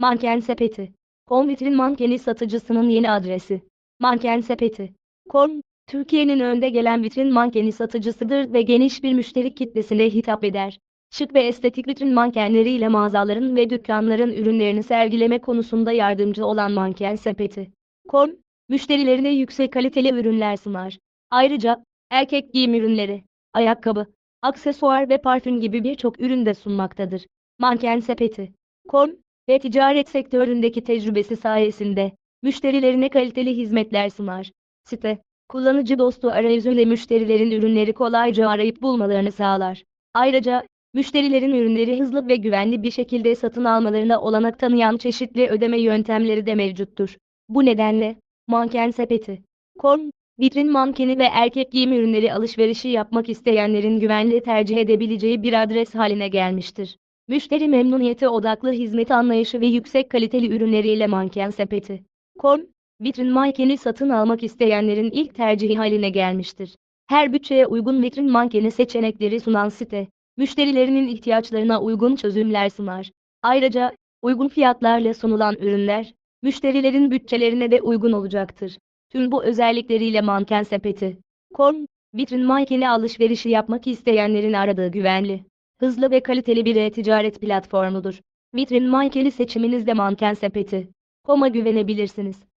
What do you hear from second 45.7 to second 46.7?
yöntemleri de